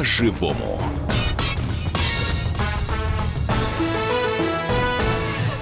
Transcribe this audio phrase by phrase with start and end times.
[0.00, 0.79] по-живому.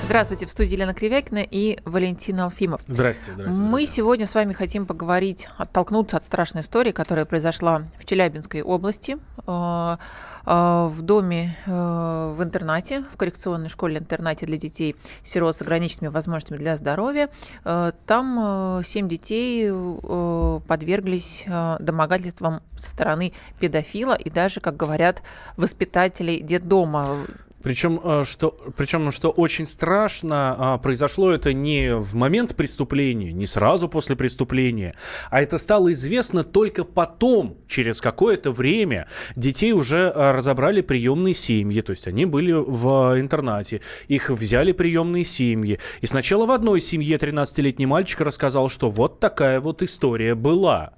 [0.09, 2.81] Здравствуйте, в студии Елена Кривякина и Валентин Алфимов.
[2.89, 3.61] Здрасте, здрасте.
[3.61, 3.87] Мы друзья.
[3.89, 9.97] сегодня с вами хотим поговорить, оттолкнуться от страшной истории, которая произошла в Челябинской области, э,
[10.47, 11.71] э, в доме, э,
[12.35, 17.29] в интернате, в коррекционной школе-интернате для детей сирот с ограниченными возможностями для здоровья.
[18.07, 19.71] Там семь детей
[20.67, 21.45] подверглись
[21.81, 25.23] домогательствам со стороны педофила и даже, как говорят,
[25.59, 27.27] воспитателей детдома.
[27.69, 33.45] Причем, э, что, причем, что очень страшно, а, произошло это не в момент преступления, не
[33.45, 34.95] сразу после преступления,
[35.31, 39.07] а это стало известно только потом, через какое-то время.
[39.37, 45.25] Детей уже а, разобрали приемные семьи, то есть они были в интернате, их взяли приемные
[45.25, 45.79] семьи.
[46.01, 50.95] И сначала в одной семье 13-летний мальчик рассказал, что вот такая вот история была.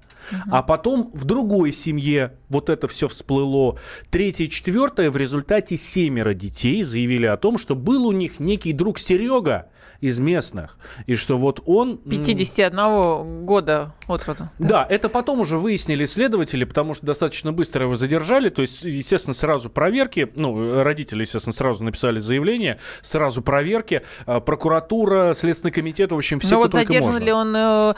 [0.49, 3.77] А потом в другой семье вот это все всплыло.
[4.09, 8.99] Третье четвертое в результате семеро детей заявили о том, что был у них некий друг
[8.99, 9.69] Серега
[10.01, 10.77] из местных.
[11.05, 11.91] И что вот он...
[11.91, 14.49] м, 51 года от роду.
[14.59, 18.49] Да, это потом уже выяснили следователи, потому что достаточно быстро его задержали.
[18.49, 20.31] То есть, естественно, сразу проверки.
[20.35, 22.79] Ну, родители, естественно, сразу написали заявление.
[23.01, 24.01] Сразу проверки.
[24.25, 27.23] А, Прокуратура, Следственный комитет, в общем, все, кто вот задержан можно.
[27.23, 27.55] ли он...
[27.55, 27.93] э,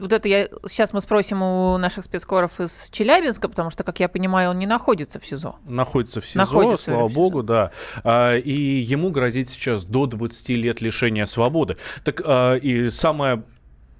[0.00, 0.48] Вот это я...
[0.66, 4.66] Сейчас мы спросим у наших спецкоров из Челябинска, потому что, как я понимаю, он не
[4.66, 5.56] находится в СИЗО.
[5.66, 7.20] Находится в СИЗО, Находится слава в СИЗО.
[7.20, 7.70] богу, да.
[8.02, 11.76] А, И ему грозит сейчас до 20 лет лишения свободы.
[12.04, 13.42] Так а, и самое,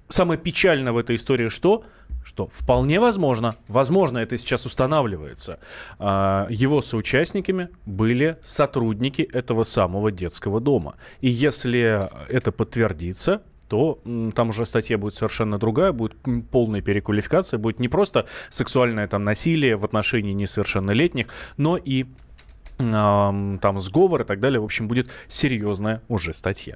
[0.09, 1.83] самое печальное в этой истории что?
[2.23, 5.59] Что вполне возможно, возможно, это сейчас устанавливается,
[5.99, 10.95] а, его соучастниками были сотрудники этого самого детского дома.
[11.19, 13.99] И если это подтвердится, то
[14.35, 16.15] там уже статья будет совершенно другая, будет
[16.51, 21.27] полная переквалификация, будет не просто сексуальное там насилие в отношении несовершеннолетних,
[21.57, 22.05] но и
[22.79, 24.59] ам, там сговор и так далее.
[24.59, 26.75] В общем, будет серьезная уже статья.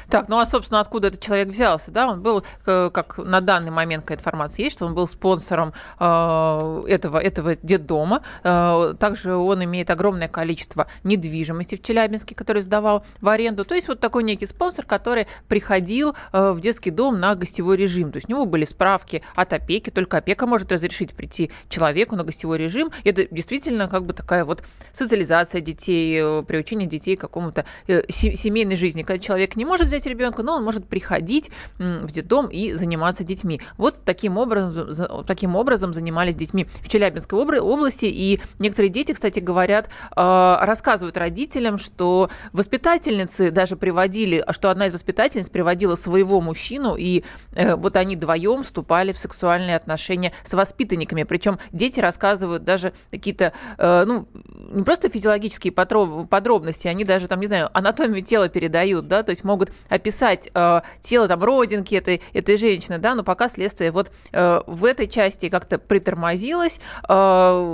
[0.11, 2.09] Так, ну а, собственно, откуда этот человек взялся, да?
[2.09, 6.83] Он был, э, как на данный момент какая информация есть, что он был спонсором э,
[6.89, 8.21] этого, этого детдома.
[8.43, 13.63] Э, также он имеет огромное количество недвижимости в Челябинске, который сдавал в аренду.
[13.63, 18.11] То есть вот такой некий спонсор, который приходил э, в детский дом на гостевой режим.
[18.11, 22.25] То есть у него были справки от опеки, только опека может разрешить прийти человеку на
[22.25, 22.91] гостевой режим.
[23.05, 24.61] Это действительно как бы такая вот
[24.91, 29.03] социализация детей, э, приучение детей к какому-то э, се- семейной жизни.
[29.03, 33.61] Когда человек не может взять ребенка, но он может приходить в детдом и заниматься детьми.
[33.77, 38.05] Вот таким образом, таким образом занимались детьми в Челябинской области.
[38.05, 44.93] И некоторые дети, кстати, говорят, э, рассказывают родителям, что воспитательницы даже приводили, что одна из
[44.93, 47.23] воспитательниц приводила своего мужчину, и
[47.53, 51.23] э, вот они вдвоем вступали в сексуальные отношения с воспитанниками.
[51.23, 54.27] Причем дети рассказывают даже какие-то, э, ну,
[54.71, 59.43] не просто физиологические подробности, они даже там, не знаю, анатомию тела передают, да, то есть
[59.43, 64.61] могут описать э, тело, там, родинки этой, этой женщины, да, но пока следствие вот э,
[64.67, 66.79] в этой части как-то притормозилось.
[67.07, 67.13] Э,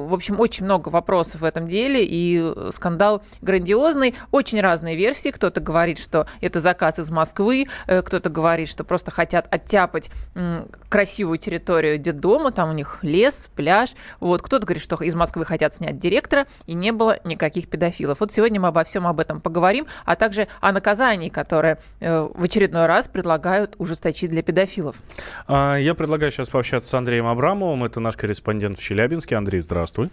[0.08, 4.16] в общем, очень много вопросов в этом деле, и э, скандал грандиозный.
[4.32, 5.30] Очень разные версии.
[5.30, 10.68] Кто-то говорит, что это заказ из Москвы, э, кто-то говорит, что просто хотят оттяпать м,
[10.90, 13.92] красивую территорию детдома, там у них лес, пляж.
[14.20, 14.42] Вот.
[14.42, 18.20] Кто-то говорит, что из Москвы хотят снять директора, и не было никаких педофилов.
[18.20, 22.44] Вот сегодня мы обо всем об этом поговорим, а также о наказании, которое э, в
[22.44, 25.02] очередной раз предлагают ужесточить для педофилов.
[25.48, 27.84] А, Я предлагаю сейчас пообщаться с Андреем Абрамовым.
[27.84, 29.36] Это наш корреспондент в Челябинске.
[29.36, 30.10] Андрей, здравствуй.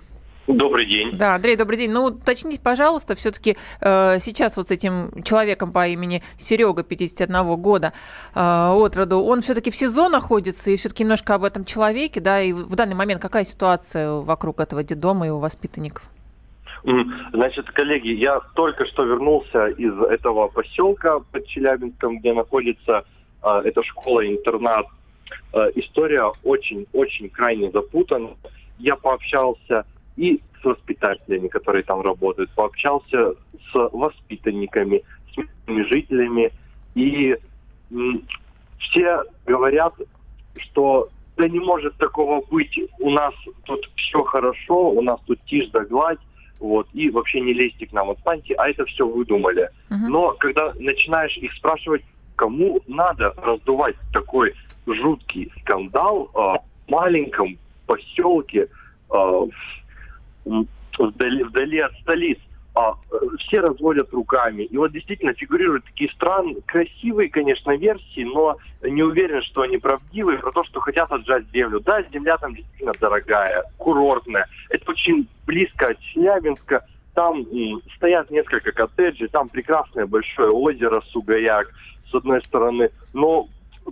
[0.47, 1.17] Добрый день.
[1.17, 1.91] Да, Андрей, добрый день.
[1.91, 7.95] Ну, уточните, пожалуйста, все-таки сейчас вот с этим человеком по имени Серега, 51 года
[8.35, 12.43] э, от роду, он все-таки в СИЗО находится, и все-таки немножко об этом человеке, да,
[12.43, 16.11] и в данный момент какая ситуация вокруг этого детдома и у воспитанников?
[17.33, 23.05] Значит, коллеги, я только что вернулся из этого поселка под Челябинском, где находится
[23.41, 24.87] а, эта школа-интернат.
[25.55, 28.37] А, история очень-очень крайне запутана.
[28.79, 29.87] Я пообщался
[30.17, 36.53] и с воспитателями, которые там работают, пообщался с воспитанниками, с местными жителями.
[36.95, 37.35] И
[38.79, 39.95] все говорят,
[40.59, 42.79] что да не может такого быть.
[42.99, 46.21] У нас тут все хорошо, у нас тут тишь да гладь,
[46.65, 49.69] вот, и вообще не лезьте к нам, отстаньте, а это все выдумали.
[49.91, 50.11] Мгм.
[50.11, 52.03] Но когда начинаешь их спрашивать,
[52.37, 54.55] кому надо раздувать такой
[54.87, 58.69] жуткий скандал а, в маленьком поселке
[59.11, 59.51] а, в-
[60.47, 60.67] м,
[60.99, 62.39] вдали, вдали от столиц,
[62.75, 62.95] а,
[63.39, 64.65] все разводят руками.
[64.65, 70.39] И вот действительно фигурируют такие странные, красивые, конечно, версии, но не уверен, что они правдивые,
[70.39, 71.81] про то, что хотят отжать землю.
[71.81, 74.49] Да, земля там действительно дорогая, курортная.
[74.71, 76.85] Это очень близко от Челябинска.
[77.15, 81.71] Там м, стоят несколько коттеджей, там прекрасное большое озеро Сугаяк,
[82.11, 82.91] с одной стороны.
[83.13, 83.49] Но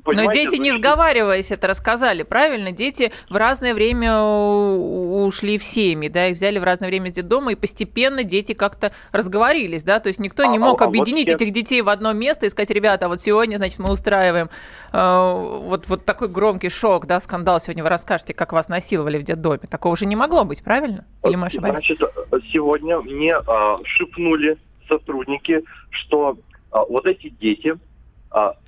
[0.07, 2.73] но дети, не сговариваясь, это рассказали, правильно?
[2.73, 7.53] Дети в разное время ушли в семьи, да, их взяли в разное время из детдома,
[7.53, 11.33] и постепенно дети как-то разговорились, да, то есть никто не а, мог а, объединить а
[11.33, 14.49] вот этих детей в одно место и сказать, ребята, вот сегодня, значит, мы устраиваем
[14.93, 19.23] э, вот, вот такой громкий шок, да, скандал, сегодня вы расскажете, как вас насиловали в
[19.23, 19.61] детдоме.
[19.71, 21.05] Такого же не могло быть, правильно?
[21.25, 21.95] Или мы ошибаемся?
[21.95, 24.57] Значит, сегодня мне э, шепнули
[24.89, 26.37] сотрудники, что
[26.73, 27.92] э, вот эти дети, а,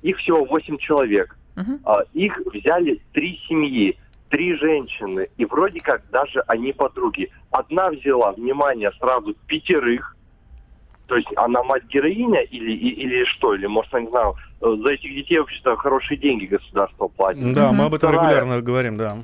[0.01, 1.37] их всего 8 человек.
[1.55, 2.05] Uh-huh.
[2.13, 3.97] Их взяли три семьи,
[4.29, 5.29] три женщины.
[5.37, 7.29] И вроде как даже они подруги.
[7.51, 10.15] Одна взяла, внимание, сразу пятерых.
[11.07, 13.53] То есть она мать-героиня или, или что?
[13.53, 17.53] Или, может, я не знаю, э, за этих детей вообще-то хорошие деньги государство платит.
[17.53, 17.73] Да, uh-huh.
[17.73, 19.17] мы об этом Вторая, регулярно говорим, да.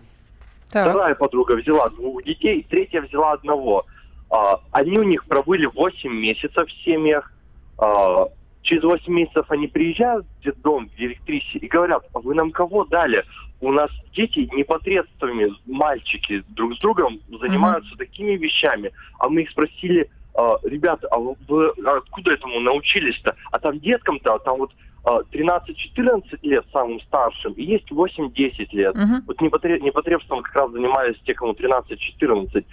[0.70, 3.86] Вторая подруга взяла двух детей, третья взяла одного.
[4.30, 7.34] А, они у них пробыли 8 месяцев в семьях.
[7.78, 8.28] А,
[8.64, 12.86] Через 8 месяцев они приезжают в детдом, в директрисе, и говорят, а вы нам кого
[12.86, 13.24] дали?
[13.60, 17.98] У нас дети непосредственными, мальчики друг с другом занимаются mm-hmm.
[17.98, 18.92] такими вещами.
[19.20, 23.36] А мы их спросили, а, ребята, а вы откуда этому научились-то?
[23.52, 24.72] А там деткам-то, там вот
[25.04, 28.96] 13-14 а, лет самым старшим, и есть 8-10 лет.
[28.96, 29.22] Uh-huh.
[29.26, 32.66] Вот непотребством как раз занимались те, кому 13-14.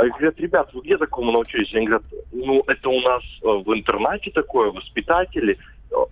[0.00, 1.74] А говорят, ребят, вы где такому научились?
[1.74, 5.58] Они говорят, ну, это у нас э, в интернате такое, воспитатели.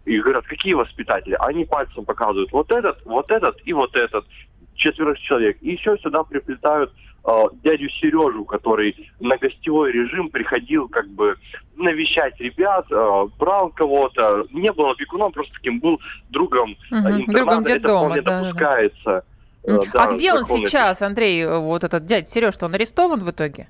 [0.05, 1.39] И говорят, какие воспитатели?
[1.41, 4.27] Они пальцем показывают вот этот, вот этот и вот этот.
[4.75, 5.57] Четверых человек.
[5.63, 6.93] И еще сюда приплетают
[7.25, 11.37] э, дядю Сережу, который на гостевой режим приходил как бы
[11.77, 14.47] навещать ребят, э, брал кого-то.
[14.53, 15.99] Не был опекуном, просто таким был
[16.29, 17.33] другом угу, интерната.
[17.33, 19.05] Другом Это вполне да, допускается.
[19.05, 19.23] Да.
[19.69, 23.69] Да, а где он сейчас, Андрей, вот этот дядя Сереж, что он арестован в итоге?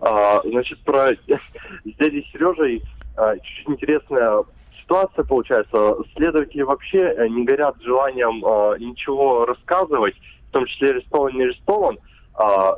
[0.00, 2.82] А, значит, про с дядей Сережей
[3.16, 4.44] а, чуть-чуть интересная
[4.80, 5.96] ситуация получается.
[6.16, 10.14] Следователи вообще э, не горят желанием а, ничего рассказывать,
[10.48, 11.98] в том числе арестован, не арестован.
[12.34, 12.74] А,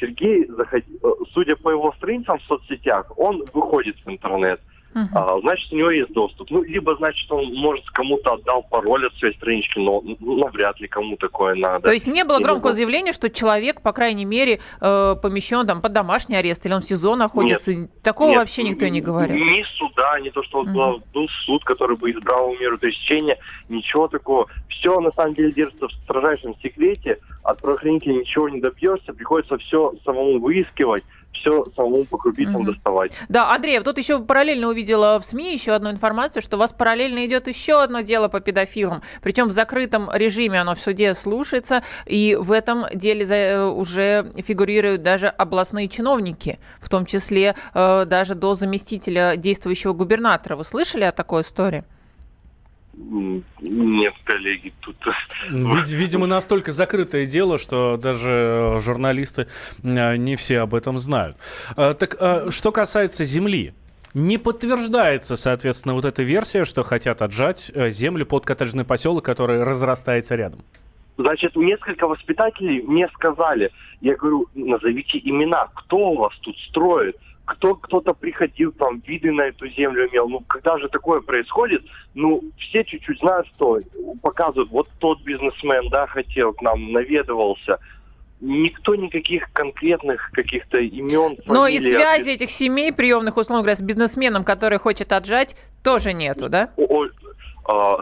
[0.00, 0.82] Сергей, заход...
[1.02, 4.60] Э, судя по его страницам в соцсетях, он выходит в интернет.
[4.94, 5.06] Uh-huh.
[5.14, 6.50] А, значит, у него есть доступ.
[6.50, 10.88] Ну, либо, значит, он, может, кому-то отдал пароль от своей странички, но ну, вряд ли
[10.88, 11.84] кому такое надо.
[11.84, 12.74] То есть не было громкого либо...
[12.74, 16.84] заявления, что человек, по крайней мере, э, помещен там под домашний арест, или он в
[16.84, 17.74] СИЗО находится?
[17.74, 19.36] Нет, Такого нет, вообще никто не говорил?
[19.36, 20.72] Ни суда, не то, что uh-huh.
[20.72, 23.38] был, был суд, который бы избрал меру пресечения,
[23.68, 24.46] ничего такого.
[24.68, 29.94] Все, на самом деле, держится в строжайшем секрете, от правоохранителей ничего не добьешься, приходится все
[30.04, 32.72] самому выискивать все самому по крупицам угу.
[32.72, 33.12] доставать.
[33.28, 36.72] Да, Андрей, вот тут еще параллельно увидела в СМИ еще одну информацию, что у вас
[36.72, 39.02] параллельно идет еще одно дело по педофилам.
[39.22, 45.02] Причем в закрытом режиме оно в суде слушается, и в этом деле э, уже фигурируют
[45.02, 50.56] даже областные чиновники, в том числе э, даже до заместителя действующего губернатора.
[50.56, 51.84] Вы слышали о такой истории?
[53.60, 54.96] Нет, коллеги, тут...
[55.48, 59.46] Вид- видимо, настолько закрытое дело, что даже э, журналисты
[59.82, 61.36] э, не все об этом знают.
[61.76, 62.16] Э, так
[62.52, 63.72] что касается земли,
[64.14, 70.34] не подтверждается, соответственно, вот эта версия, что хотят отжать землю под коттеджный поселок, который разрастается
[70.34, 70.60] рядом.
[71.18, 73.70] Значит, несколько воспитателей мне сказали,
[74.00, 77.16] я говорю, назовите имена, кто у вас тут строит
[77.48, 80.28] кто кто-то приходил, там, виды на эту землю имел.
[80.28, 81.82] Ну, когда же такое происходит,
[82.14, 83.80] ну, все чуть-чуть знают, что
[84.22, 87.78] показывают, вот тот бизнесмен, да, хотел к нам, наведывался.
[88.40, 91.38] Никто никаких конкретных каких-то имен.
[91.46, 96.48] Но и связи этих семей приемных, условно говоря, с бизнесменом, который хочет отжать, тоже нету,
[96.48, 96.70] да?
[96.76, 97.06] О,
[97.66, 97.98] а,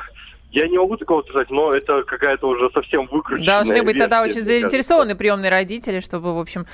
[0.50, 4.23] я не могу такого сказать, но это какая-то уже совсем выкрученная Должны быть версия, тогда
[4.23, 6.67] очень заинтересованы приемные родители, чтобы, в общем,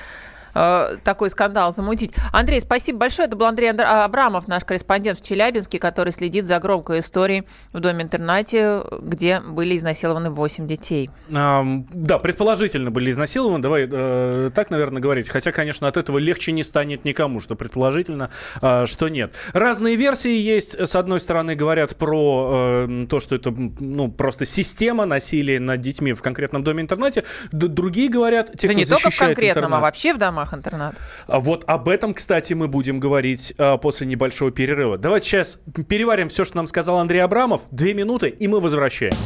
[0.53, 2.11] э, такой скандал замутить.
[2.31, 3.27] Андрей, спасибо большое.
[3.27, 3.83] Это был Андрей Андр...
[3.85, 10.29] Абрамов, наш корреспондент в Челябинске, который следит за громкой историей в доме-интернате, где были изнасилованы
[10.29, 11.09] 8 детей.
[11.33, 13.61] А, да, предположительно были изнасилованы.
[13.61, 15.29] Давай э, так, наверное, говорить.
[15.29, 18.29] Хотя, конечно, от этого легче не станет никому, что предположительно,
[18.61, 19.33] э, что нет.
[19.53, 20.79] Разные версии есть.
[20.79, 26.13] С одной стороны, говорят про э, то, что это ну, просто система насилия над детьми
[26.13, 27.23] в конкретном доме-интернете.
[27.51, 29.77] Другие говорят, те, да кто не только в конкретном, интернет.
[29.77, 30.95] а вообще в домах школах-интернат.
[31.27, 34.97] А вот об этом, кстати, мы будем говорить а, после небольшого перерыва.
[34.97, 37.63] Давайте сейчас переварим все, что нам сказал Андрей Абрамов.
[37.71, 39.19] Две минуты, и мы возвращаемся.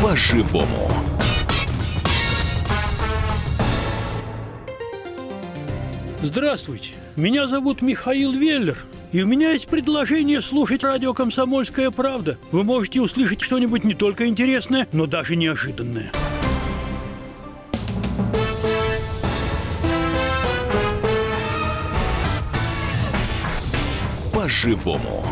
[0.00, 0.90] По-живому.
[6.22, 8.76] Здравствуйте, меня зовут Михаил Веллер–
[9.12, 12.38] и у меня есть предложение слушать радио «Комсомольская правда».
[12.52, 16.12] Вы можете услышать что-нибудь не только интересное, но даже неожиданное.
[24.32, 25.29] По-живому.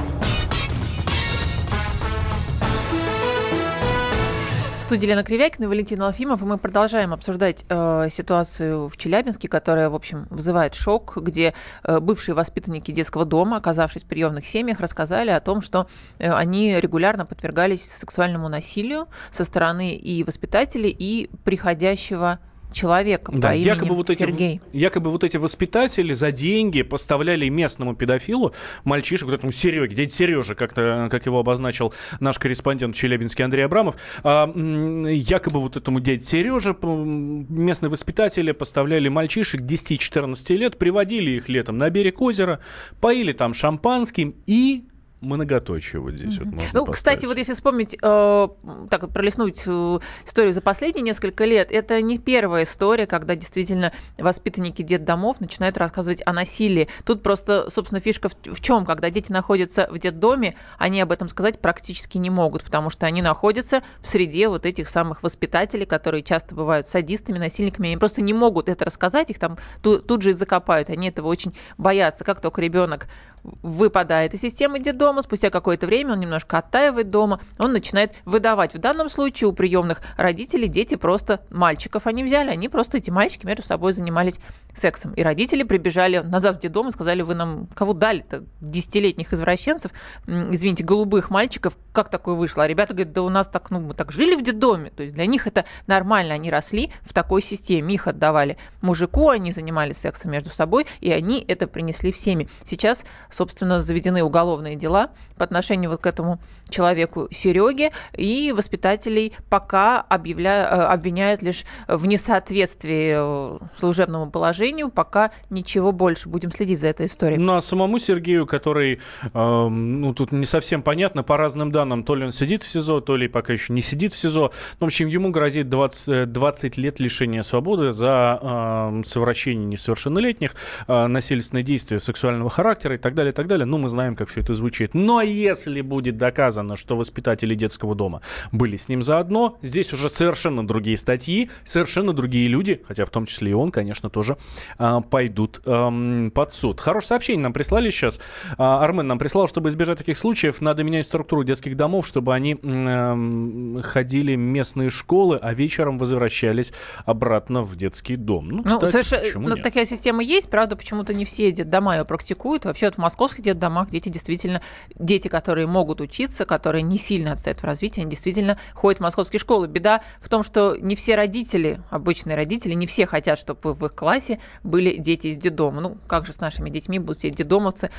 [4.88, 9.90] Студии Лена Кривякина и Валентин Алфимов, и мы продолжаем обсуждать э, ситуацию в Челябинске, которая,
[9.90, 11.52] в общем, вызывает шок, где
[11.84, 16.80] э, бывшие воспитанники детского дома, оказавшись в приемных семьях, рассказали о том, что э, они
[16.80, 22.38] регулярно подвергались сексуальному насилию со стороны и воспитателей, и приходящего
[22.72, 24.60] человеком да, по якобы вот эти, Сергей.
[24.72, 30.54] Якобы вот эти воспитатели за деньги поставляли местному педофилу мальчишек, вот этому Сереге, дядя Сережа,
[30.54, 36.20] как, как его обозначил наш корреспондент в Челябинске Андрей Абрамов, а, якобы вот этому дяде
[36.20, 42.60] Сереже местные воспитатели поставляли мальчишек 10-14 лет, приводили их летом на берег озера,
[43.00, 44.84] поили там шампанским и
[45.20, 46.44] многоточие вот здесь mm-hmm.
[46.44, 46.94] вот можно Ну, поставить.
[46.94, 48.48] кстати, вот если вспомнить, э,
[48.90, 54.82] так пролистнуть э, историю за последние несколько лет, это не первая история, когда действительно воспитанники
[54.82, 56.88] детдомов начинают рассказывать о насилии.
[57.04, 58.84] Тут просто, собственно, фишка в, в чем?
[58.84, 63.22] Когда дети находятся в детдоме, они об этом сказать практически не могут, потому что они
[63.22, 68.32] находятся в среде вот этих самых воспитателей, которые часто бывают садистами, насильниками, они просто не
[68.32, 72.24] могут это рассказать, их там тут, тут же и закопают, они этого очень боятся.
[72.24, 73.08] Как только ребенок
[73.42, 78.74] выпадает из системы детдома, спустя какое-то время он немножко оттаивает дома, он начинает выдавать.
[78.74, 83.46] В данном случае у приемных родителей дети просто мальчиков они взяли, они просто эти мальчики
[83.46, 84.40] между собой занимались
[84.74, 85.12] сексом.
[85.14, 88.44] И родители прибежали назад в детдом и сказали, вы нам кого дали-то?
[88.60, 89.92] Десятилетних извращенцев,
[90.26, 92.64] извините, голубых мальчиков, как такое вышло?
[92.64, 94.90] А ребята говорят, да у нас так, ну, мы так жили в детдоме.
[94.90, 99.52] То есть для них это нормально, они росли в такой системе, их отдавали мужику, они
[99.52, 102.48] занимались сексом между собой, и они это принесли в семьи.
[102.64, 110.00] Сейчас собственно, заведены уголовные дела по отношению вот к этому человеку Сереге, и воспитателей пока
[110.00, 110.68] объявля...
[110.70, 116.28] Э, обвиняют лишь в несоответствии э, служебному положению, пока ничего больше.
[116.28, 117.38] Будем следить за этой историей.
[117.38, 122.14] Ну, а самому Сергею, который, э, ну, тут не совсем понятно, по разным данным, то
[122.14, 124.52] ли он сидит в СИЗО, то ли пока еще не сидит в СИЗО.
[124.80, 130.54] Ну, в общем, ему грозит 20, 20 лет лишения свободы за э, совращение несовершеннолетних,
[130.86, 133.66] э, насильственные действия сексуального характера и так далее, и так далее.
[133.66, 134.94] Ну, мы знаем, как все это звучит.
[134.94, 138.22] Но если будет доказано, что воспитатели детского дома
[138.52, 143.26] были с ним заодно, здесь уже совершенно другие статьи, совершенно другие люди, хотя в том
[143.26, 144.36] числе и он, конечно, тоже
[144.78, 146.80] э, пойдут э, под суд.
[146.80, 148.18] Хорошее сообщение нам прислали сейчас.
[148.52, 152.56] Э, Армен нам прислал, чтобы избежать таких случаев, надо менять структуру детских домов, чтобы они
[152.62, 156.72] э, ходили в местные школы, а вечером возвращались
[157.04, 158.48] обратно в детский дом.
[158.48, 162.64] Ну, кстати, ну, совершенно, ну, такая система есть, правда, почему-то не все дома ее практикуют.
[162.64, 164.60] Вообще вот в московских детдомах дети действительно,
[164.98, 169.40] дети, которые могут учиться, которые не сильно отстают в развитии, они действительно ходят в московские
[169.40, 169.66] школы.
[169.66, 173.94] Беда в том, что не все родители, обычные родители, не все хотят, чтобы в их
[173.94, 175.80] классе были дети из детдома.
[175.80, 177.90] Ну, как же с нашими детьми будут все детдомовцы?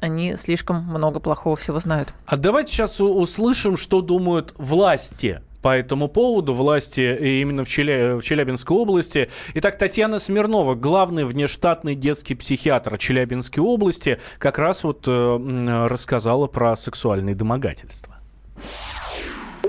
[0.00, 2.14] Они слишком много плохого всего знают.
[2.24, 8.16] А давайте сейчас услышим, что думают власти по этому поводу власти именно в, Челя...
[8.16, 9.30] в Челябинской области.
[9.54, 16.76] Итак, Татьяна Смирнова, главный внештатный детский психиатр Челябинской области, как раз вот э, рассказала про
[16.76, 18.18] сексуальные домогательства.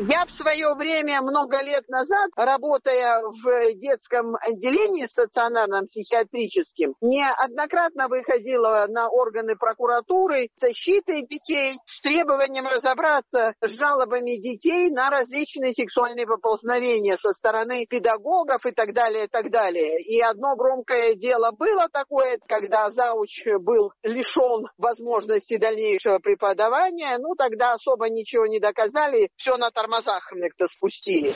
[0.06, 8.86] Я в свое время, много лет назад, работая в детском отделении стационарном психиатрическим, неоднократно выходила
[8.90, 17.16] на органы прокуратуры защиты детей с требованием разобраться с жалобами детей на различные сексуальные поползновения
[17.16, 20.02] со стороны педагогов и так далее, и так далее.
[20.02, 27.72] И одно громкое дело было такое, когда зауч был лишен возможности дальнейшего преподавания, ну тогда
[27.72, 31.34] особо ничего не доказали, все на тормозах как-то спустили.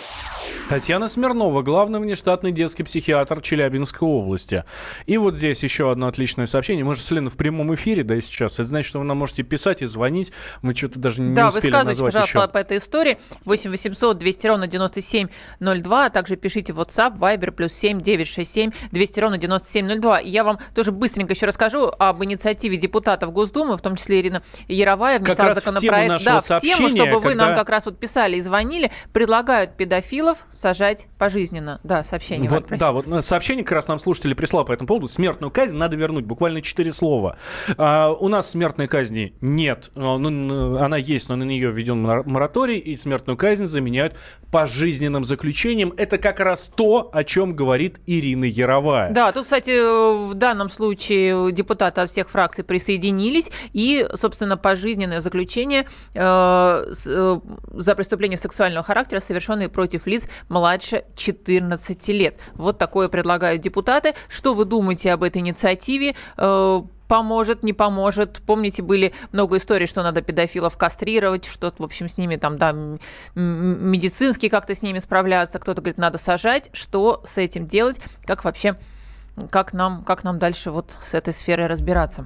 [0.69, 4.65] Татьяна Смирнова, главный внештатный детский психиатр Челябинской области.
[5.05, 6.83] И вот здесь еще одно отличное сообщение.
[6.83, 8.55] Мы же с Леной в прямом эфире, да, сейчас.
[8.55, 10.33] Это значит, что вы нам можете писать и звонить.
[10.61, 12.41] Мы что-то даже не да, успели назвать еще.
[12.41, 13.17] по, по этой истории.
[13.45, 19.19] 8 800 200 ровно 9702, а также пишите в WhatsApp, Viber, плюс 7 967 200
[19.21, 20.19] ровно 9702.
[20.19, 24.43] И я вам тоже быстренько еще расскажу об инициативе депутатов Госдумы, в том числе Ирина
[24.67, 26.21] Яровая внесла как законопроект.
[26.21, 29.77] В тему да, в тему, чтобы вы нам как раз вот писали и звонили, предлагают
[29.77, 31.79] педофилов сажать пожизненно.
[31.83, 32.49] Да, сообщение.
[32.49, 35.07] Вот, Валь, да, вот э, сообщение как раз нам слушатели прислал по этому поводу.
[35.07, 36.25] Смертную казнь надо вернуть.
[36.25, 37.37] Буквально четыре слова.
[37.77, 39.91] А, у нас смертной казни нет.
[39.95, 44.15] Ну, она есть, но на нее введен мораторий, и смертную казнь заменяют
[44.51, 45.93] пожизненным заключением.
[45.97, 49.11] Это как раз то, о чем говорит Ирина Яровая.
[49.11, 55.87] Да, тут, кстати, в данном случае депутаты от всех фракций присоединились, и, собственно, пожизненное заключение
[56.13, 57.39] э, э,
[57.73, 62.39] за преступление сексуального характера, совершенные против лиц младше 14 лет.
[62.55, 64.13] Вот такое предлагают депутаты.
[64.29, 66.15] Что вы думаете об этой инициативе?
[66.37, 68.41] Э, поможет, не поможет.
[68.45, 72.75] Помните, были много историй, что надо педофилов кастрировать, что, в общем, с ними там, да,
[73.35, 75.59] медицински как-то с ними справляться.
[75.59, 76.69] Кто-то говорит, надо сажать.
[76.73, 77.99] Что с этим делать?
[78.25, 78.77] Как вообще,
[79.49, 82.25] как нам, как нам дальше вот с этой сферой разбираться?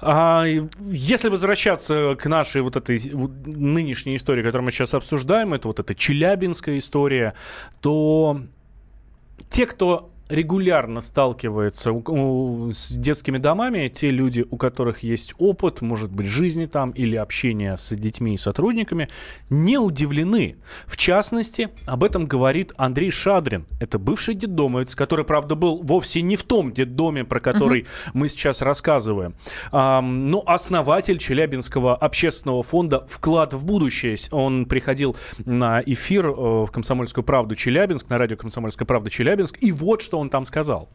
[0.00, 0.44] А,
[0.90, 2.98] если возвращаться к нашей вот этой
[3.46, 7.34] нынешней истории, которую мы сейчас обсуждаем, это вот эта челябинская история,
[7.80, 8.40] то
[9.50, 11.92] те, кто регулярно сталкивается
[12.70, 17.76] с детскими домами, те люди, у которых есть опыт, может быть, жизни там или общения
[17.76, 19.08] с детьми и сотрудниками,
[19.50, 20.56] не удивлены.
[20.86, 23.66] В частности, об этом говорит Андрей Шадрин.
[23.80, 27.88] Это бывший детдомовец, который, правда, был вовсе не в том детдоме, про который угу.
[28.14, 29.34] мы сейчас рассказываем,
[29.72, 34.16] а, но основатель Челябинского общественного фонда «Вклад в будущее».
[34.30, 39.72] Он приходил на эфир э, в «Комсомольскую правду» Челябинск, на радио «Комсомольская правда» Челябинск, и
[39.72, 40.88] вот что он там сказал.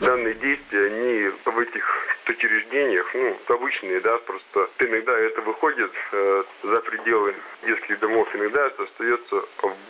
[0.00, 6.76] Данные действия, они в этих учреждениях, ну, обычные, да, просто иногда это выходит э, за
[6.80, 7.34] пределы
[7.66, 9.42] детских домов, иногда это остается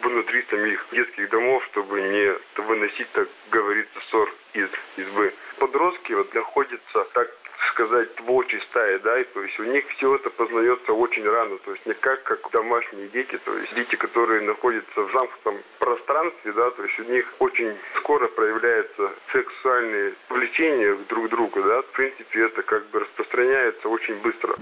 [0.03, 5.33] внутри самих детских домов, чтобы не выносить, так говорится, ссор из избы.
[5.59, 7.31] Подростки вот находятся так
[7.69, 11.73] сказать, волчьей стаи, да, и то есть у них все это познается очень рано, то
[11.73, 16.71] есть не как, как домашние дети, то есть дети, которые находятся в замкнутом пространстве, да,
[16.71, 22.45] то есть у них очень скоро проявляется сексуальные влечения друг к другу, да, в принципе,
[22.45, 24.55] это как бы распространяется очень быстро.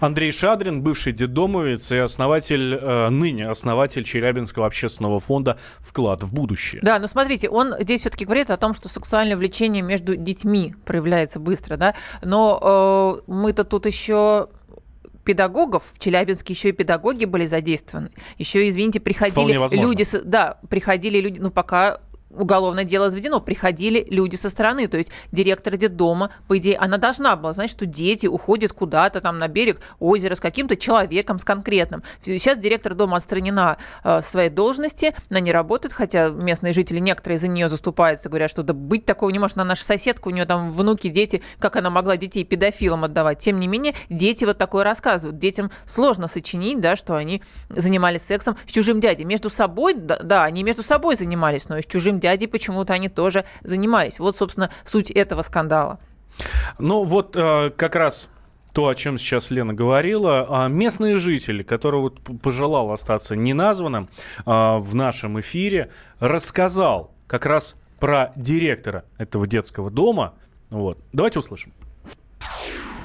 [0.00, 6.80] Андрей Шадрин, бывший детдомовец и основатель, э, ныне основатель Челябинского общественного фонда «Вклад в будущее».
[6.82, 11.40] Да, но смотрите, он здесь все-таки говорит о том, что сексуальное влечение между детьми проявляется
[11.40, 14.48] быстро, да, но э, мы-то тут еще
[15.24, 18.10] педагогов в Челябинске еще и педагоги были задействованы.
[18.38, 24.50] Еще, извините, приходили люди, да, приходили люди, ну пока уголовное дело заведено, приходили люди со
[24.50, 29.20] стороны, то есть директор детдома, по идее, она должна была знать, что дети уходят куда-то
[29.20, 32.02] там на берег озера с каким-то человеком, с конкретным.
[32.22, 37.48] Сейчас директор дома отстранена э, своей должности, она не работает, хотя местные жители некоторые за
[37.48, 40.70] нее заступаются, говорят, что да быть такого не может, она наша соседка, у нее там
[40.70, 43.38] внуки, дети, как она могла детей педофилам отдавать.
[43.38, 45.38] Тем не менее, дети вот такое рассказывают.
[45.38, 49.24] Детям сложно сочинить, да, что они занимались сексом с чужим дядей.
[49.24, 53.08] Между собой, да, да они между собой занимались, но и с чужим дяди почему-то они
[53.08, 54.18] тоже занимались.
[54.18, 55.98] Вот, собственно, суть этого скандала.
[56.78, 58.28] Ну вот э, как раз
[58.72, 60.46] то, о чем сейчас Лена говорила.
[60.48, 64.08] А, местные жители, который вот пожелал остаться неназванным
[64.46, 70.34] а, в нашем эфире, рассказал как раз про директора этого детского дома.
[70.70, 70.98] Вот.
[71.12, 71.72] Давайте услышим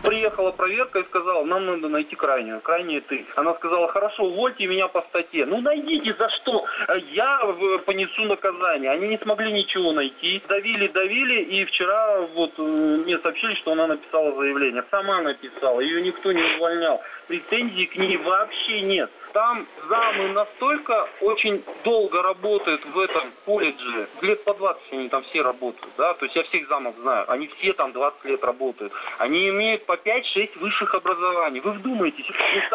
[0.04, 2.62] приехала проверка и сказала, нам надо найти крайнюю.
[2.62, 3.26] Крайняя ты.
[3.36, 5.46] Она сказала, хорошо, увольте меня по статье.
[5.46, 6.66] Ну найдите за что?
[7.12, 7.40] Я
[7.86, 8.92] понесу наказание.
[8.92, 10.42] Они не смогли ничего найти.
[10.48, 14.84] Давили, давили, и вчера вот э, мне сообщили, что она написала заявление.
[14.92, 17.02] Сама написала, ее никто не увольнял.
[17.28, 19.12] Претензий к ней вообще нет.
[19.34, 24.08] Там замы настолько очень долго работают в этом колледже.
[24.22, 27.26] Лет по 20 они там все работают, да, то есть я всех замов знаю.
[27.32, 28.94] Они все там 20 лет работают.
[29.18, 31.62] Они имеют по 5-6 высших образований.
[31.62, 32.26] Вы вдумайтесь,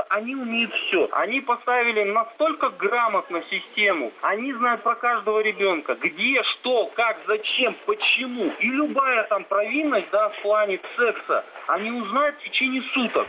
[0.09, 1.09] они умеют все.
[1.13, 4.13] Они поставили настолько грамотно систему.
[4.23, 5.95] Они знают про каждого ребенка.
[5.95, 8.53] Где, что, как, зачем, почему.
[8.59, 13.29] И любая там провинность, да, в плане секса, они узнают в течение суток.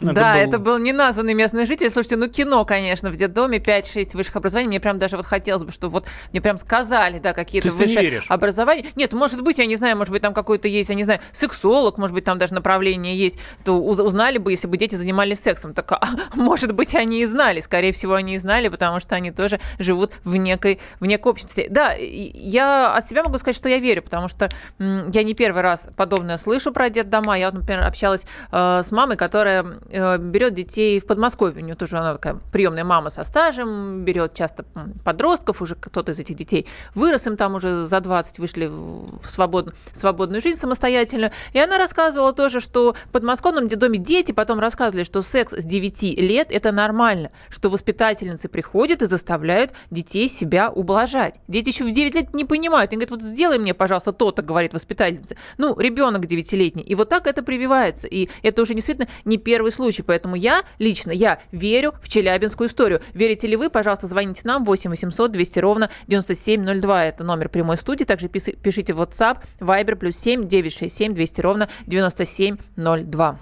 [0.00, 0.40] Это да, был...
[0.40, 1.90] это был неназванный местный житель.
[1.90, 4.68] Слушайте, ну кино, конечно, в детдоме 5-6 высших образований.
[4.68, 8.20] Мне прям даже вот хотелось бы, чтобы вот мне прям сказали, да, какие-то высшие не
[8.28, 8.86] образования.
[8.94, 11.98] Нет, может быть, я не знаю, может быть, там какой-то есть, я не знаю, сексолог,
[11.98, 13.38] может быть, там даже направление есть.
[13.64, 15.74] То узнали бы, если бы дети занимались сексом.
[15.74, 16.00] Так, а,
[16.34, 17.60] может быть, они и знали.
[17.60, 21.66] Скорее всего, они и знали, потому что они тоже живут в некой, в некой обществе.
[21.68, 25.88] Да, я от себя могу сказать, что я верю, потому что я не первый раз
[25.96, 27.38] подобное слышу про детдома.
[27.38, 31.62] Я, вот, например, общалась э, с мамой, которая берет детей в Подмосковье.
[31.62, 34.64] У нее тоже она такая приемная мама со стажем, берет часто
[35.04, 39.74] подростков, уже кто-то из этих детей вырос, им там уже за 20 вышли в свобод,
[39.92, 41.32] свободную жизнь самостоятельно.
[41.52, 46.02] И она рассказывала тоже, что в подмосковном детдоме дети потом рассказывали, что секс с 9
[46.20, 51.36] лет– это нормально, что воспитательницы приходят и заставляют детей себя ублажать.
[51.48, 52.92] Дети еще в 9 лет не понимают.
[52.92, 55.36] Они говорят, вот сделай мне, пожалуйста, то-то, говорит воспитательница.
[55.56, 56.82] Ну, ребенок 9-летний.
[56.82, 58.06] И вот так это прививается.
[58.06, 60.02] И это уже действительно не первый случай.
[60.02, 63.00] Поэтому я лично, я верю в челябинскую историю.
[63.14, 63.70] Верите ли вы?
[63.70, 67.06] Пожалуйста, звоните нам 8 800 200 ровно 9702.
[67.06, 68.04] Это номер прямой студии.
[68.04, 73.38] Также пишите в WhatsApp, Viber, плюс 7 967 200 ровно 9702.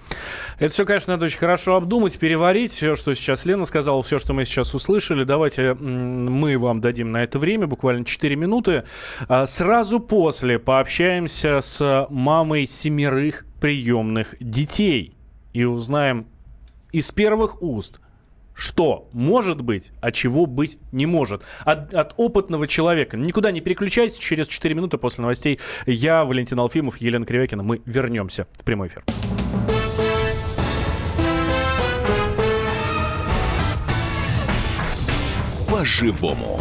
[0.59, 4.35] Это все, конечно, надо очень хорошо обдумать, переварить все, что сейчас Лена сказала, все, что
[4.35, 5.25] мы сейчас услышали.
[5.25, 8.85] Давайте мы вам дадим на это время, буквально 4 минуты.
[9.29, 15.17] А, сразу после пообщаемся с мамой семерых приемных детей
[15.57, 16.27] и узнаем
[16.93, 18.01] из первых уст,
[18.53, 21.43] что может быть, а чего быть не может.
[21.65, 23.17] От, от опытного человека.
[23.17, 24.19] Никуда не переключайтесь.
[24.19, 27.63] Через 4 минуты после новостей я, Валентин Алфимов, Елена Кривякина.
[27.63, 29.03] Мы вернемся в прямой эфир.
[35.71, 36.61] По-живому.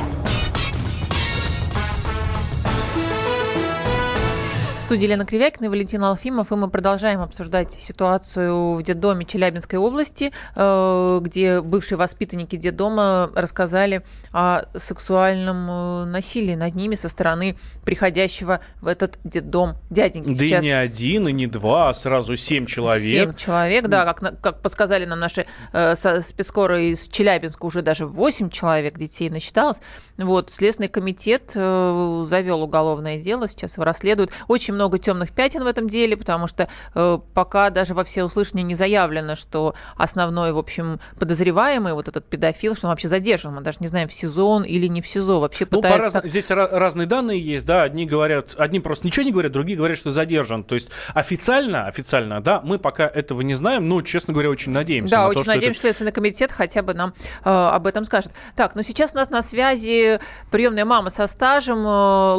[4.91, 10.33] Студии Елена Кривякина и Валентин Алфимов, и мы продолжаем обсуждать ситуацию в детдоме Челябинской области,
[10.53, 18.59] э, где бывшие воспитанники детдома рассказали о сексуальном э, насилии над ними со стороны приходящего
[18.81, 20.27] в этот детдом дяденьки.
[20.27, 20.61] Да Сейчас...
[20.61, 23.29] и не один, и не два, а сразу семь человек.
[23.29, 28.49] Семь человек, да, как, как подсказали нам наши э, спецскоры из Челябинска, уже даже восемь
[28.49, 29.79] человек детей насчиталось.
[30.17, 34.31] Вот, Следственный комитет э, завел уголовное дело, сейчас его расследуют.
[34.49, 38.73] Очень много темных пятен в этом деле, потому что э, пока даже во всеуслышание не
[38.73, 43.53] заявлено, что основной, в общем, подозреваемый, вот этот педофил, что он вообще задержан.
[43.53, 45.39] Мы даже не знаем, в СИЗО он или не в СИЗО.
[45.39, 46.21] Вообще ну, пытаются...
[46.21, 46.31] раз...
[46.31, 47.83] Здесь разные данные есть, да.
[47.83, 50.63] Одни говорят, одни просто ничего не говорят, другие говорят, что задержан.
[50.63, 55.15] То есть официально, официально, да, мы пока этого не знаем, но, честно говоря, очень надеемся.
[55.15, 55.91] Да, на очень то, надеемся, что это...
[55.91, 57.13] Следственный комитет хотя бы нам
[57.43, 58.31] э, об этом скажет.
[58.55, 61.89] Так, ну сейчас у нас на связи приемная мама со стажем э,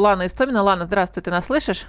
[0.03, 0.61] Лана Истомина.
[0.61, 1.87] Лана, здравствуй, ты нас слышишь?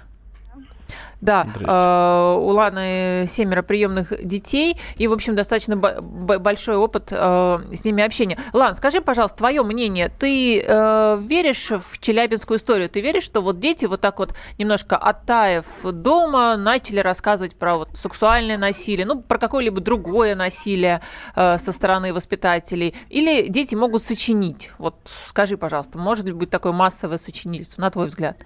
[1.21, 7.85] Да, э, у Ланы семеро приемных детей и, в общем, достаточно большой опыт э, с
[7.85, 8.37] ними общения.
[8.53, 10.09] Лан, скажи, пожалуйста, твое мнение.
[10.09, 12.89] Ты э, веришь в челябинскую историю?
[12.89, 17.89] Ты веришь, что вот дети вот так вот немножко оттаив дома начали рассказывать про вот
[17.93, 21.01] сексуальное насилие, ну, про какое-либо другое насилие
[21.35, 22.95] э, со стороны воспитателей?
[23.09, 24.71] Или дети могут сочинить?
[24.77, 28.37] Вот скажи, пожалуйста, может ли быть такое массовое сочинительство, на твой взгляд?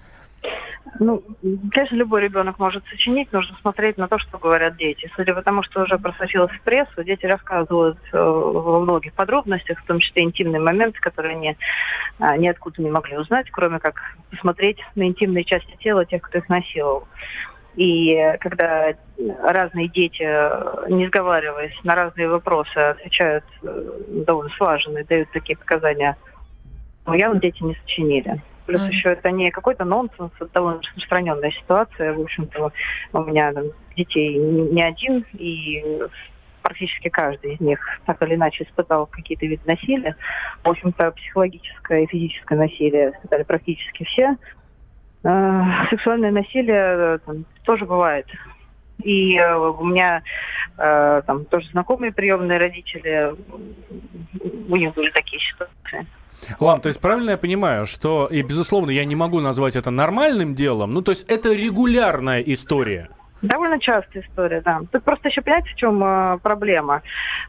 [0.98, 1.22] Ну,
[1.72, 5.10] конечно, любой ребенок может сочинить, нужно смотреть на то, что говорят дети.
[5.14, 9.86] Судя по тому, что уже просочилось в прессу, дети рассказывают э, во многих подробностях, в
[9.86, 11.56] том числе интимные моменты, которые они
[12.18, 16.48] э, ниоткуда не могли узнать, кроме как посмотреть на интимные части тела тех, кто их
[16.48, 17.06] насиловал.
[17.76, 18.94] И когда
[19.42, 20.22] разные дети,
[20.90, 26.16] не сговариваясь на разные вопросы, отвечают э, довольно слаженно и дают такие показания,
[27.06, 28.42] ну, явно дети не сочинили.
[28.66, 28.88] Плюс mm.
[28.88, 32.14] еще это не какой-то нонсенс, это довольно распространенная ситуация.
[32.14, 32.72] В общем-то,
[33.12, 33.64] у меня там,
[33.96, 36.02] детей не один, и
[36.62, 40.16] практически каждый из них так или иначе испытал какие-то виды насилия.
[40.62, 44.36] В общем-то, психологическое и физическое насилие испытали практически все.
[45.24, 48.26] Э, сексуальное насилие э, там, тоже бывает.
[49.02, 50.22] И э, у меня
[50.78, 53.34] э, там тоже знакомые приемные родители,
[54.68, 56.06] у них были такие ситуации.
[56.58, 60.54] Ладно, то есть правильно я понимаю, что, и безусловно, я не могу назвать это нормальным
[60.54, 63.08] делом, ну то есть это регулярная история?
[63.42, 64.82] Довольно частая история, да.
[64.92, 67.02] Тут просто еще понимаете, в чем э, проблема?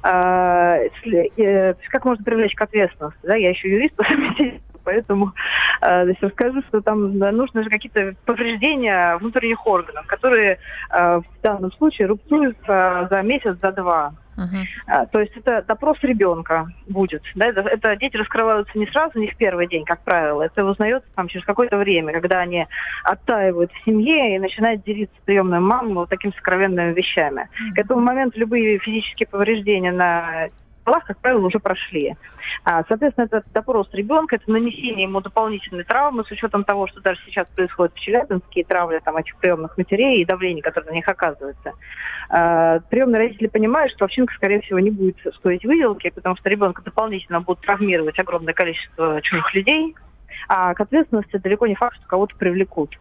[0.04, 3.19] Э, э, как можно привлечь к ответственности?
[3.23, 3.36] Да?
[3.36, 3.95] Я еще юрист
[4.70, 5.34] по поэтому
[5.82, 12.08] э, расскажу, что там нужны же какие-то повреждения внутренних органов, которые э, в данном случае
[12.08, 14.13] рубцуются за месяц, за два.
[14.38, 15.08] Uh-huh.
[15.12, 17.22] То есть это допрос ребенка будет.
[17.36, 17.48] Да?
[17.48, 20.44] Это, это дети раскрываются не сразу, не в первый день, как правило.
[20.44, 22.65] Это узнается там через какое-то время, когда они
[23.04, 27.41] оттаивают в семье и начинают делиться приемной мамой вот такими сокровенными вещами.
[27.41, 27.76] Uh-huh.
[27.76, 30.50] К этому моменту любые физические повреждения на
[30.86, 32.15] телах, как правило, уже прошли.
[32.63, 37.20] А, соответственно, это допрос ребенка, это нанесение ему дополнительной травмы, с учетом того, что даже
[37.26, 41.74] сейчас происходит в Челябинске, травли там, этих приемных матерей и давление, которое на них оказывается.
[42.30, 46.82] А, приемные родители понимают, что овчинка, скорее всего, не будет стоить выделки, потому что ребенка
[46.82, 49.96] дополнительно будут травмировать огромное количество чужих людей,
[50.48, 52.98] а к ответственности далеко не факт, что кого-то привлекут.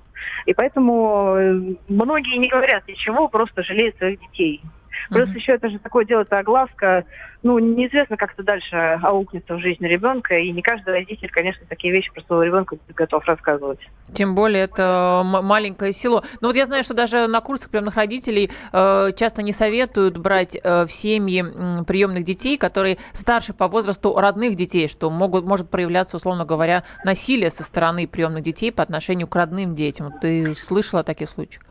[0.46, 4.60] И поэтому э, многие не говорят ничего, просто жалеют своих детей.
[5.08, 5.34] Плюс mm-hmm.
[5.34, 7.04] еще это же такое дело, это огласка.
[7.42, 11.92] Ну, неизвестно, как это дальше аукнется в жизни ребенка, и не каждый родитель, конечно, такие
[11.92, 13.80] вещи про своего ребенка готов рассказывать.
[14.12, 16.22] Тем более это маленькое село.
[16.40, 20.58] Но вот я знаю, что даже на курсах приемных родителей э, часто не советуют брать
[20.62, 25.70] э, в семьи э, приемных детей, которые старше по возрасту родных детей, что могут, может
[25.70, 30.12] проявляться, условно говоря, насилие со стороны приемных детей по отношению к родным детям.
[30.20, 31.64] Ты слышала о таких случаях?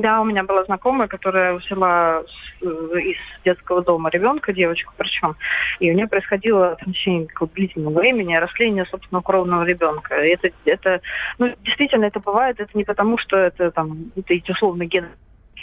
[0.00, 2.22] Да, у меня была знакомая, которая взяла
[2.60, 5.36] э, из детского дома ребенка, девочку причем,
[5.80, 10.24] и у нее происходило в течение длительного времени растление собственного кровного ребенка.
[10.24, 11.00] И это, это,
[11.38, 15.08] ну, действительно, это бывает, это не потому, что это там, это условно гены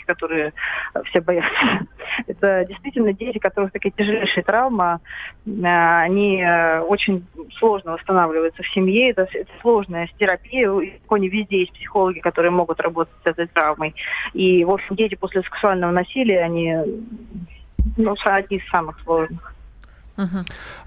[0.09, 0.53] которые
[0.93, 1.49] э, все боятся.
[2.27, 4.99] Это действительно дети, которых такие тяжелейшие травмы,
[5.45, 7.25] э, они э, очень
[7.59, 12.79] сложно восстанавливаются в семье, это, это сложная терапия, далеко не везде есть психологи, которые могут
[12.79, 13.93] работать с этой травмой.
[14.33, 16.75] И, в общем, дети после сексуального насилия, они
[17.97, 19.53] ну, одни из самых сложных.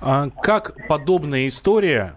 [0.00, 2.14] А как подобная история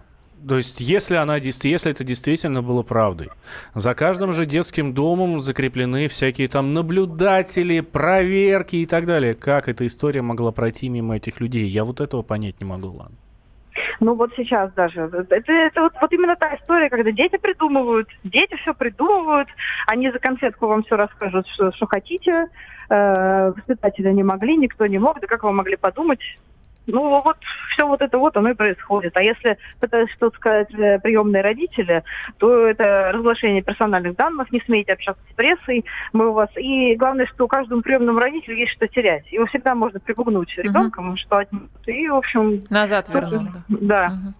[0.48, 3.30] то есть, если, она, если это действительно было правдой,
[3.74, 9.34] за каждым же детским домом закреплены всякие там наблюдатели, проверки и так далее.
[9.34, 11.66] Как эта история могла пройти мимо этих людей?
[11.66, 13.16] Я вот этого понять не могу, ладно.
[14.00, 15.02] Ну вот сейчас даже.
[15.02, 19.48] Это, это вот, вот именно та история, когда дети придумывают, дети все придумывают,
[19.86, 22.48] они за конфетку вам все расскажут, что, что хотите.
[22.88, 25.20] Э, воспитатели не могли, никто не мог.
[25.20, 26.20] Да как вы могли подумать?
[26.86, 27.36] Ну, вот
[27.72, 29.16] все вот это вот оно и происходит.
[29.16, 32.04] А если пытаются что-то сказать э, приемные родители,
[32.38, 36.48] то это разглашение персональных данных, не смейте общаться с прессой, мы у вас...
[36.56, 39.30] И главное, что каждому приемному родителю есть что терять.
[39.32, 41.16] Его всегда можно припугнуть ребенком, угу.
[41.16, 41.70] что отнимут.
[41.86, 42.64] И, в общем...
[42.70, 43.50] Назад вернуть.
[43.68, 44.06] Да.
[44.06, 44.34] Угу.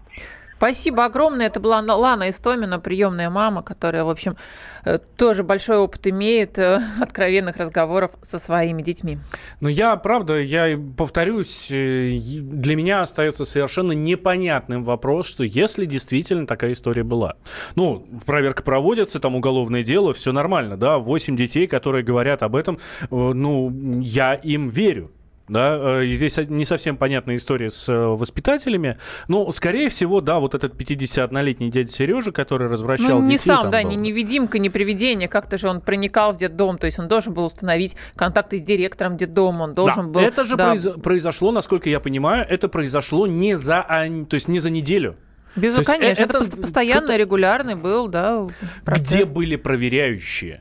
[0.57, 1.47] Спасибо огромное.
[1.47, 4.37] Это была Лана Истомина, приемная мама, которая, в общем,
[4.85, 9.19] э, тоже большой опыт имеет э, откровенных разговоров со своими детьми.
[9.61, 16.47] Ну, я, правда, я повторюсь, э, для меня остается совершенно непонятным вопрос, что если действительно
[16.47, 17.37] такая история была.
[17.75, 22.79] Ну, проверка проводится, там уголовное дело, все нормально, да, восемь детей, которые говорят об этом,
[23.11, 25.11] ну, я им верю
[25.49, 30.55] да, э, здесь не совсем понятная история с э, воспитателями, но, скорее всего, да, вот
[30.55, 33.47] этот 51-летний дядя Сережа, который развращал ну, не детей...
[33.47, 33.91] сам, да, был.
[33.91, 37.45] не невидимка, не привидение, как-то же он проникал в детдом, то есть он должен был
[37.45, 40.21] установить контакты с директором детдома, он должен да, был...
[40.21, 40.75] это же да.
[41.03, 43.83] произошло, насколько я понимаю, это произошло не за,
[44.29, 45.17] то есть не за неделю.
[45.55, 48.47] Безусловно, конечно, это, это постоянно, регулярный был, да,
[48.85, 49.09] процесс.
[49.09, 50.61] Где были проверяющие?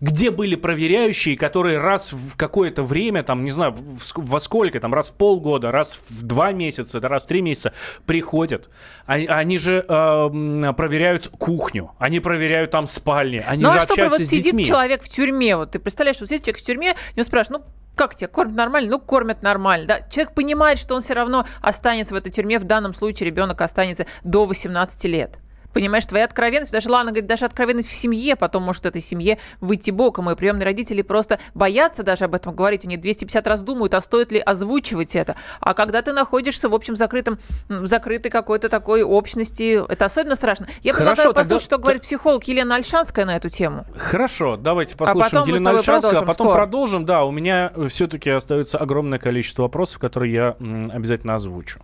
[0.00, 3.74] Где были проверяющие, которые раз в какое-то время, там, не знаю,
[4.14, 7.72] во сколько, там, раз в полгода, раз в два месяца, раз в три месяца
[8.06, 8.68] приходят.
[9.06, 14.16] Они, они же э, проверяют кухню, они проверяют там спальни, они ну, же а общаются
[14.16, 14.62] что, вот с детьми.
[14.64, 17.62] сидит человек в тюрьме, вот ты представляешь, что сидит человек в тюрьме, и он спрашивает,
[17.62, 18.90] ну, как тебя кормят нормально?
[18.90, 19.86] Ну, кормят нормально.
[19.86, 20.00] Да?
[20.08, 22.58] Человек понимает, что он все равно останется в этой тюрьме.
[22.58, 25.38] В данном случае ребенок останется до 18 лет.
[25.72, 29.90] Понимаешь, твоя откровенность, даже Лана говорит, даже откровенность в семье, потом может этой семье выйти
[29.90, 30.30] боком.
[30.30, 32.84] И приемные родители просто боятся даже об этом говорить.
[32.84, 35.36] Они 250 раз думают, а стоит ли озвучивать это.
[35.60, 40.66] А когда ты находишься в общем закрытом, в закрытой какой-то такой общности, это особенно страшно.
[40.82, 41.76] Я Хорошо, предлагаю послушать, тогда...
[41.76, 43.84] что говорит психолог Елена Альшанская на эту тему.
[43.96, 46.54] Хорошо, давайте а послушаем а Елену Альшанскую, а потом скоро.
[46.54, 47.04] продолжим.
[47.04, 50.56] Да, у меня все-таки остается огромное количество вопросов, которые я
[50.92, 51.80] обязательно озвучу.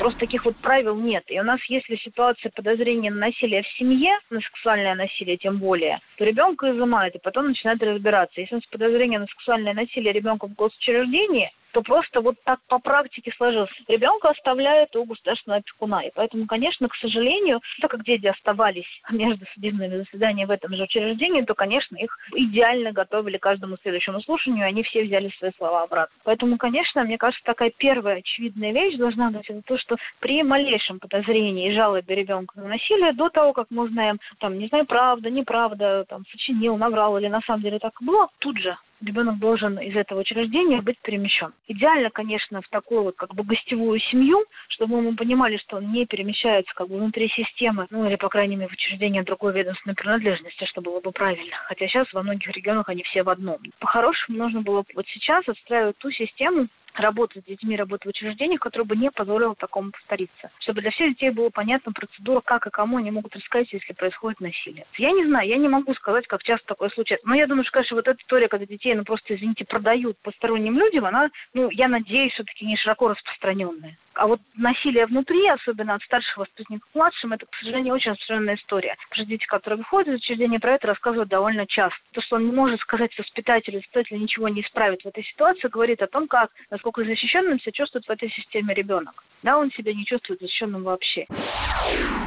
[0.00, 1.24] Просто таких вот правил нет.
[1.26, 6.00] И у нас, если ситуация подозрения на насилие в семье, на сексуальное насилие тем более,
[6.16, 8.40] то ребенка изымают, и потом начинают разбираться.
[8.40, 12.78] Если у нас подозрение на сексуальное насилие ребенка в госучреждении, то просто вот так по
[12.78, 13.70] практике сложилось.
[13.88, 16.02] Ребенка оставляют у государственного опекуна.
[16.02, 20.84] И поэтому, конечно, к сожалению, так как дети оставались между судебными заседаниями в этом же
[20.84, 25.50] учреждении, то, конечно, их идеально готовили к каждому следующему слушанию, и они все взяли свои
[25.56, 26.14] слова обратно.
[26.24, 30.98] Поэтому, конечно, мне кажется, такая первая очевидная вещь должна быть, это то, что при малейшем
[30.98, 35.30] подозрении и жалобе ребенка на насилие, до того, как мы узнаем, там, не знаю, правда,
[35.30, 39.96] неправда, там, сочинил, наврал или на самом деле так было, тут же ребенок должен из
[39.96, 41.52] этого учреждения быть перемещен.
[41.68, 46.06] Идеально, конечно, в такую вот как бы гостевую семью, чтобы мы понимали, что он не
[46.06, 50.64] перемещается как бы внутри системы, ну или, по крайней мере, в учреждение другой ведомственной принадлежности,
[50.66, 51.56] что было бы правильно.
[51.66, 53.58] Хотя сейчас во многих регионах они все в одном.
[53.78, 58.86] По-хорошему нужно было вот сейчас отстраивать ту систему, работы с детьми, работы в учреждениях, которая
[58.86, 60.50] бы не позволила такому повториться.
[60.60, 64.40] Чтобы для всех детей была понятна процедура, как и кому они могут рассказать, если происходит
[64.40, 64.86] насилие.
[64.98, 67.26] Я не знаю, я не могу сказать, как часто такое случается.
[67.26, 70.78] Но я думаю, что, конечно, вот эта история, когда детей, ну просто, извините, продают посторонним
[70.78, 73.96] людям, она, ну, я надеюсь, все-таки не широко распространенная.
[74.14, 78.56] А вот насилие внутри, особенно от старших воспитанников к младшим, это, к сожалению, очень распространенная
[78.56, 78.96] история.
[79.08, 81.96] Потому что дети, которые выходят из учреждения, про это рассказывают довольно часто.
[82.12, 86.02] То, что он не может сказать воспитателю, воспитатель ничего не исправит в этой ситуации, говорит
[86.02, 86.50] о том, как,
[86.80, 89.22] насколько защищенным себя чувствует в этой системе ребенок.
[89.42, 91.26] Да, он себя не чувствует защищенным вообще.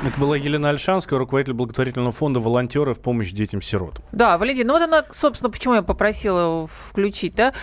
[0.05, 4.01] Это была Елена Альшанская, руководитель благотворительного фонда «Волонтеры в помощь детям-сирот».
[4.11, 7.53] Да, Валентин, ну вот она, собственно, почему я попросила включить, да,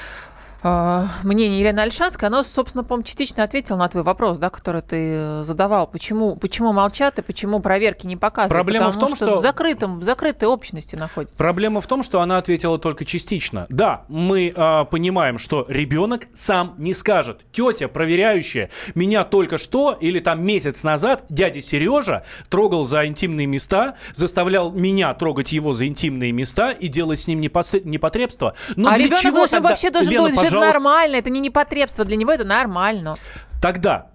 [0.63, 5.87] мнение Елены Альшанской, оно, собственно, по-моему, частично ответило на твой вопрос, да, который ты задавал.
[5.87, 8.53] Почему, почему молчат и почему проверки не показывают?
[8.53, 9.37] Проблема Потому в том, что, что...
[9.37, 11.37] в, закрытом, в закрытой общности находится.
[11.37, 13.67] Проблема в том, что она ответила только частично.
[13.69, 17.41] Да, мы э, понимаем, что ребенок сам не скажет.
[17.53, 23.97] Тетя, проверяющая, меня только что или там месяц назад дядя Сережа трогал за интимные места,
[24.13, 27.75] заставлял меня трогать его за интимные места и делать с ним непос...
[27.85, 28.55] непотребство.
[28.77, 29.71] Но а ребенок должен тогда...
[29.71, 30.81] вообще должен Лена, думать, что это пожалуйста.
[30.81, 33.17] нормально, это не непотребство, для него это нормально.
[33.61, 34.11] Тогда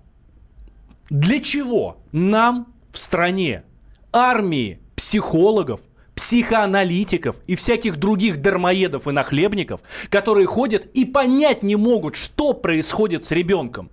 [1.10, 3.64] для чего нам в стране
[4.12, 5.82] армии психологов,
[6.16, 13.24] психоаналитиков и всяких других дармоедов и нахлебников, которые ходят и понять не могут, что происходит
[13.24, 13.92] с ребенком?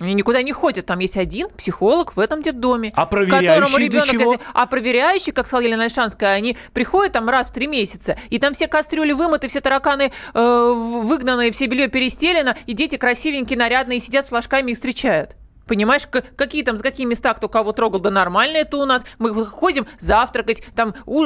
[0.00, 0.86] Они никуда не ходят.
[0.86, 2.92] Там есть один психолог в этом детдоме.
[2.94, 4.32] А проверяющие для чего?
[4.32, 4.44] Если...
[4.54, 8.54] А проверяющие, как сказала Елена Альшанская, они приходят там раз в три месяца, и там
[8.54, 14.24] все кастрюли вымыты, все тараканы э, выгнаны, все белье перестелено, и дети красивенькие, нарядные, сидят
[14.24, 15.34] с флажками и встречают.
[15.68, 19.04] Понимаешь, какие там, с какие места кто кого трогал, да нормально это у нас.
[19.18, 21.22] Мы ходим завтракать, там у,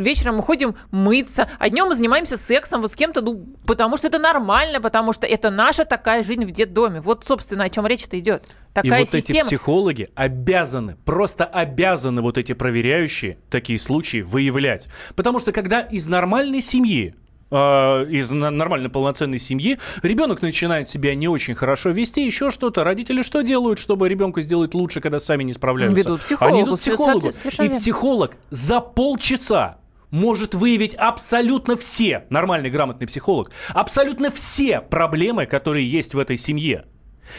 [0.00, 4.08] вечером мы ходим мыться, а днем мы занимаемся сексом вот с кем-то, ну, потому что
[4.08, 7.00] это нормально, потому что это наша такая жизнь в детдоме.
[7.00, 8.44] Вот, собственно, о чем речь-то идет.
[8.72, 9.38] Такая и вот система.
[9.38, 14.88] эти психологи обязаны, просто обязаны вот эти проверяющие такие случаи выявлять.
[15.14, 17.14] Потому что когда из нормальной семьи
[17.54, 22.84] э, из нормальной полноценной семьи, ребенок начинает себя не очень хорошо вести, еще что-то.
[22.84, 26.00] Родители что делают, чтобы ребенку сделать лучше, когда сами не справляются?
[26.00, 26.54] Ведут психологу.
[26.54, 27.28] Они идут к психологу.
[27.28, 29.78] И психолог за полчаса
[30.10, 36.86] может выявить абсолютно все, нормальный грамотный психолог, абсолютно все проблемы, которые есть в этой семье.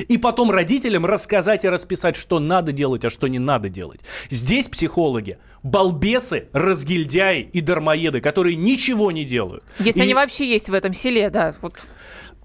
[0.08, 4.02] И потом родителям рассказать и расписать, что надо делать, а что не надо делать.
[4.30, 9.64] Здесь психологи балбесы, разгильдяи и дармоеды, которые ничего не делают.
[9.80, 11.56] Если И они вообще есть в этом селе, да.
[11.62, 11.82] Вот.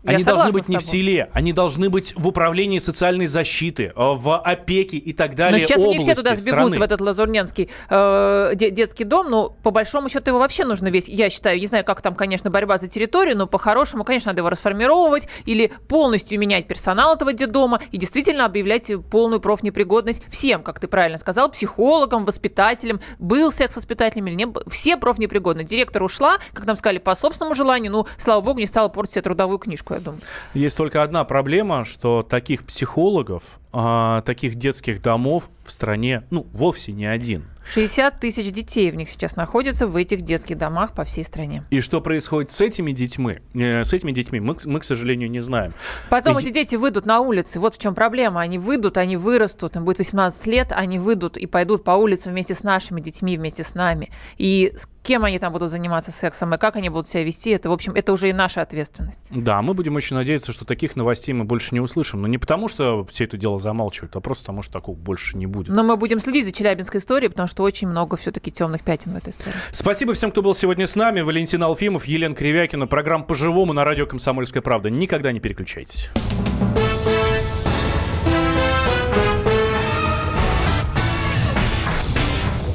[0.02, 3.84] Я Они должны быть с не в селе, они должны быть в управлении социальной защиты,
[3.84, 5.60] э, в опеке и так далее.
[5.60, 6.78] Но сейчас они все туда сбегутся, страны.
[6.78, 9.30] в этот лазурнянский э, де- детский дом.
[9.30, 12.50] Но по большому счету его вообще нужно весь, я считаю, не знаю, как там, конечно,
[12.50, 17.80] борьба за территорию, но по-хорошему, конечно, надо его расформировать или полностью менять персонал этого детдома
[17.92, 24.34] и действительно объявлять полную профнепригодность всем, как ты правильно сказал, психологам, воспитателям, был секс-воспитателем или
[24.34, 25.64] не был, все профнепригодны.
[25.64, 29.22] Директор ушла, как нам сказали, по собственному желанию, ну, слава богу, не стала портить себе
[29.22, 30.20] трудовую книжку, я думаю.
[30.54, 36.92] Есть только одна проблема, что таких психологов, а, таких детских домов в стране, ну, вовсе
[36.92, 37.44] не один.
[37.72, 41.62] 60 тысяч детей в них сейчас находятся в этих детских домах по всей стране.
[41.70, 45.40] И что происходит с этими детьми, э, с этими детьми, мы, мы, к сожалению, не
[45.40, 45.72] знаем.
[46.08, 47.60] Потом И- эти дети выйдут на улицы.
[47.60, 48.40] Вот в чем проблема.
[48.40, 52.54] Они выйдут, они вырастут, им будет 18 лет, они выйдут и пойдут по улицам вместе
[52.56, 54.10] с нашими детьми, вместе с нами.
[54.36, 57.70] И с кем они там будут заниматься сексом и как они будут себя вести, это,
[57.70, 59.20] в общем, это уже и наша ответственность.
[59.30, 62.22] Да, мы будем очень надеяться, что таких новостей мы больше не услышим.
[62.22, 65.46] Но не потому, что все это дело замалчивают, а просто потому, что такого больше не
[65.46, 65.68] будет.
[65.68, 69.16] Но мы будем следить за Челябинской историей, потому что очень много все-таки темных пятен в
[69.16, 69.54] этой истории.
[69.70, 71.20] Спасибо всем, кто был сегодня с нами.
[71.20, 72.86] Валентин Алфимов, Елена Кривякина.
[72.86, 74.90] Программа «По-живому» на радио «Комсомольская правда».
[74.90, 76.10] Никогда не переключайтесь.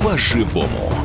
[0.02, 1.05] По-живому.